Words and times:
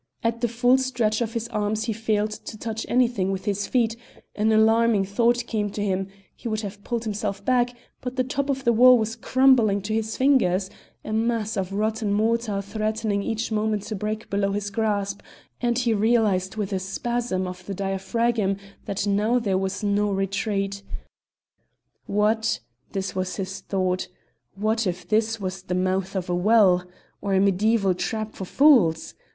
At 0.23 0.41
the 0.41 0.47
full 0.47 0.79
stretch 0.79 1.21
of 1.21 1.33
his 1.33 1.47
arms 1.49 1.83
he 1.83 1.93
failed 1.93 2.31
to 2.31 2.57
touch 2.57 2.87
anything 2.89 3.31
with 3.31 3.45
his 3.45 3.67
feet; 3.67 3.95
an 4.35 4.51
alarming 4.51 5.05
thought 5.05 5.45
came 5.45 5.69
to 5.73 5.83
him; 5.85 6.07
he 6.35 6.47
would 6.47 6.61
have 6.61 6.83
pulled 6.83 7.03
himself 7.03 7.45
back, 7.45 7.75
but 8.01 8.15
the 8.15 8.23
top 8.23 8.49
of 8.49 8.63
the 8.63 8.73
wall 8.73 8.97
was 8.97 9.15
crumbling 9.15 9.79
to 9.83 9.93
his 9.93 10.17
fingers, 10.17 10.71
a 11.05 11.13
mass 11.13 11.55
of 11.55 11.71
rotten 11.73 12.11
mortar 12.13 12.63
threatening 12.63 13.21
each 13.21 13.51
moment 13.51 13.83
to 13.83 13.95
break 13.95 14.27
below 14.27 14.53
his 14.53 14.71
grasp, 14.71 15.21
and 15.61 15.77
he 15.77 15.93
realised 15.93 16.55
with 16.55 16.73
a 16.73 16.79
spasm 16.79 17.45
of 17.45 17.63
the 17.67 17.75
diaphragm 17.75 18.57
that 18.85 19.05
now 19.05 19.37
there 19.37 19.55
was 19.55 19.83
no 19.83 20.09
retreat. 20.09 20.81
What 22.07 22.59
this 22.91 23.13
was 23.13 23.35
his 23.35 23.59
thought 23.59 24.07
what 24.55 24.87
if 24.87 25.07
this 25.07 25.39
was 25.39 25.61
the 25.61 25.75
mouth 25.75 26.15
of 26.15 26.27
a 26.27 26.33
well? 26.35 26.85
Or 27.21 27.35
a 27.35 27.39
mediaeval 27.39 27.93
trap 27.93 28.33
for 28.33 28.45
fools? 28.45 29.13